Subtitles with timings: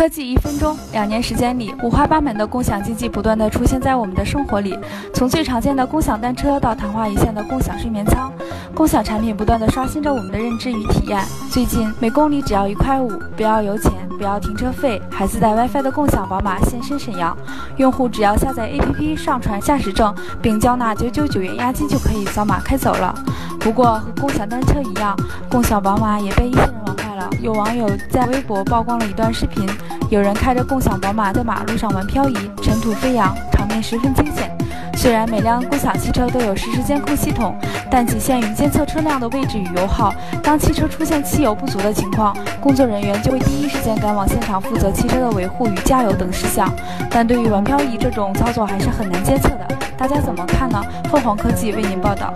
[0.00, 4.74] 科技一分钟，两年时间里，五花八门的共享经济不断的出现在我们的生活里，
[5.12, 8.32] 从最常见的共享单车到昙花一现的共享睡眠舱，
[8.74, 11.22] 共享产品不断的刷新着我们的认知与体验。
[11.50, 17.36] 最近，每公里只要一块五，不要油钱，不要停车费，还自带 WiFi 的共享宝马现身沈阳，
[17.76, 23.14] 用户只要下载 APP，上传驾驶证，并交纳九九九元押金就可以扫码开走了。
[23.60, 25.14] 不过和共享单车一样，
[25.50, 27.28] 共享宝马也被一些人玩坏了。
[27.40, 29.68] 有网友在微博曝光了一段视频，
[30.08, 34.50] 有人开着共享宝马在马路上玩漂移，尘土飞扬，场面十分惊险。
[34.96, 37.54] 虽然每辆共享汽车都有实时监控系统，
[37.90, 40.12] 但仅限于监测车辆的位置与油耗。
[40.42, 46.70] 当汽车出现汽油不足的情况，工作人员就会第一时间赶往现场负责汽车的维护与加油等事项。
[47.10, 50.82] 但对于玩漂移这种操作还是很难监测的，大家怎么看呢？
[51.10, 52.34] 凤凰科技为您报道。